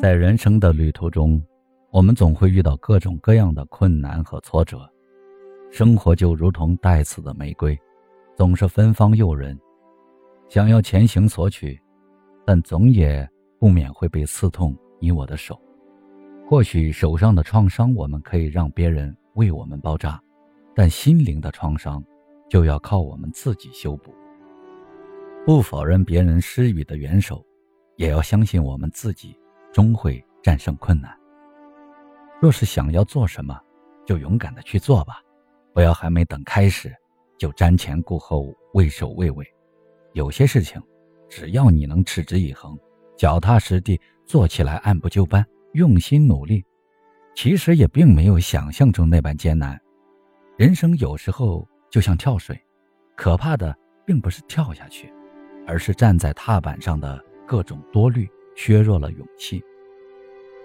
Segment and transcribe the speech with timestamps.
[0.00, 1.38] 在人生的旅途中，
[1.90, 4.90] 我们总会遇到各种各样的困难和挫折。
[5.70, 7.78] 生活就如同带刺的玫瑰，
[8.34, 9.60] 总是芬芳诱人，
[10.48, 11.78] 想要前行索取，
[12.46, 13.28] 但总也
[13.58, 15.60] 不免会被刺痛你我的手。
[16.48, 20.18] 或许手上的创伤，我们可以让别人为我们包扎，
[20.74, 22.02] 但心灵的创伤，
[22.48, 24.14] 就要靠我们自己修补。
[25.44, 27.44] 不否认别人施予的援手，
[27.96, 29.36] 也要相信我们自己。
[29.72, 31.16] 终会战胜困难。
[32.40, 33.58] 若是想要做什么，
[34.06, 35.20] 就勇敢的去做吧，
[35.72, 36.94] 不要还没等开始，
[37.38, 39.46] 就瞻前顾后、畏首畏尾。
[40.14, 40.82] 有些事情，
[41.28, 42.76] 只要你能持之以恒、
[43.16, 46.64] 脚踏实地做起来，按部就班、用心努力，
[47.36, 49.80] 其实也并没有想象中那般艰难。
[50.56, 52.60] 人生有时候就像跳水，
[53.16, 55.12] 可怕的并不是跳下去，
[55.66, 58.28] 而是站在踏板上的各种多虑。
[58.62, 59.64] 削弱了勇气。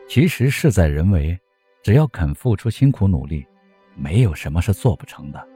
[0.05, 1.39] 其实事在人为，
[1.81, 3.47] 只要肯付出辛苦努力，
[3.95, 5.47] 没有什么是做不成的。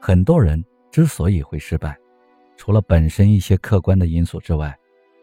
[0.00, 1.96] 很多人之所以会失败，
[2.56, 4.76] 除了本身一些客观的因素之外，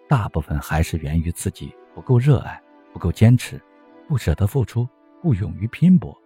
[0.08, 2.58] 大部分还是源于自己不够热爱、
[2.94, 3.62] 不够坚持、
[4.08, 4.88] 不舍得付出、
[5.22, 6.18] 不勇于拼搏。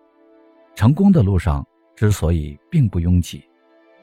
[0.76, 3.44] 成功的路上之所以并不拥挤，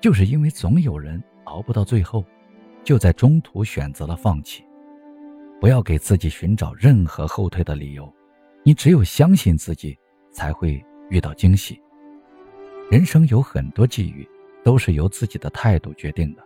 [0.01, 2.25] 就是因为总有人熬不到最后，
[2.83, 4.65] 就在中途选择了放弃。
[5.63, 8.13] 不要给自己寻找任何后退的理由，
[8.65, 9.97] 你只有相信自己，
[10.33, 11.81] 才会遇到惊喜。
[12.91, 14.29] 人生有很多际遇，
[14.65, 16.43] 都是由自己的态度决定的。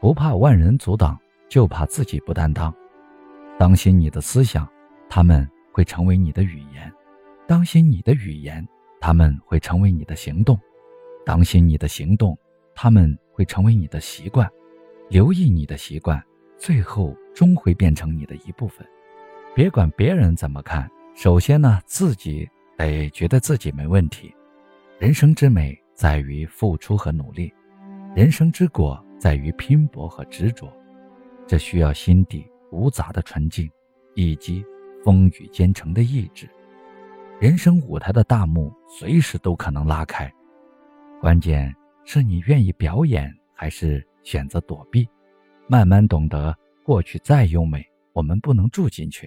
[0.00, 2.72] 不怕万人阻挡，就怕自己不担当。
[3.58, 4.70] 当心你的思想，
[5.10, 6.88] 他们会成为你的语言；
[7.48, 8.64] 当心你的语言，
[9.00, 10.56] 他们会成为你的行动；
[11.26, 12.38] 当心你的行动，
[12.72, 14.48] 他们会成为你的习惯。
[15.08, 16.22] 留意你的习惯。
[16.64, 18.86] 最后终会变成你的一部分，
[19.54, 20.90] 别管别人怎么看。
[21.14, 22.48] 首先呢，自己
[22.78, 24.34] 得觉得自己没问题。
[24.98, 27.52] 人生之美在于付出和努力，
[28.16, 30.72] 人生之果在于拼搏和执着。
[31.46, 33.70] 这需要心底无杂的纯净，
[34.14, 34.64] 以及
[35.04, 36.48] 风雨兼程的意志。
[37.38, 40.32] 人生舞台的大幕随时都可能拉开，
[41.20, 41.70] 关键
[42.06, 45.06] 是你愿意表演还是选择躲避。
[45.66, 49.26] 慢慢懂得，过去再优美，我们不能住进去；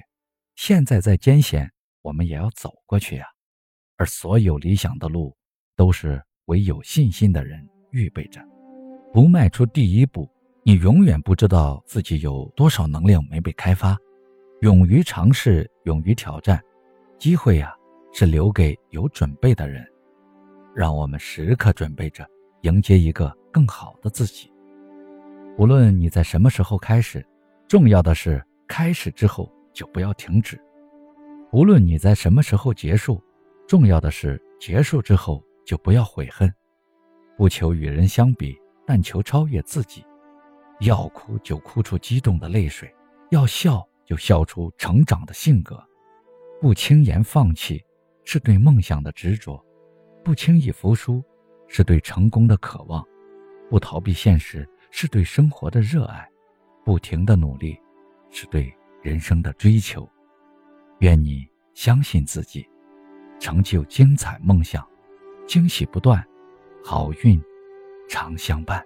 [0.56, 1.68] 现在再艰险，
[2.04, 3.26] 我们也要走过去呀。
[3.98, 5.36] 而所有理想的路，
[5.76, 8.40] 都是为有信心的人预备着。
[9.12, 10.30] 不迈出第一步，
[10.62, 13.98] 你永远不知道自己有多少能量没被开发。
[14.62, 16.64] 勇于尝试，勇于挑战，
[17.18, 17.74] 机会呀，
[18.14, 19.84] 是留给有准备的人。
[20.76, 22.24] 让我们时刻准备着，
[22.62, 24.52] 迎接一个更好的自己。
[25.58, 27.27] 无论你在什么时候开始，
[27.68, 30.56] 重要的是开始之后就不要停止；
[31.52, 33.22] 无论你在什么时候结束，
[33.68, 36.52] 重要的是结束之后就不要悔恨。
[37.36, 40.04] 不求与人相比，但求超越自己。
[40.80, 42.94] 要哭就哭出激动的泪水，
[43.32, 45.84] 要笑就笑出成长的性格。
[46.62, 47.84] 不轻言放弃，
[48.24, 49.62] 是对梦想的执着；
[50.24, 51.22] 不轻易服输，
[51.68, 53.04] 是对成功的渴望；
[53.70, 54.68] 不逃避现实。
[54.90, 56.28] 是对生活的热爱，
[56.88, 57.78] 不停的努力，
[58.30, 60.10] 是对人生的追求。
[61.00, 62.66] 愿你相信自己，
[63.42, 64.88] 成就精彩梦想，
[65.46, 66.26] 惊喜不断，
[66.82, 67.44] 好运
[68.08, 68.82] 常相伴。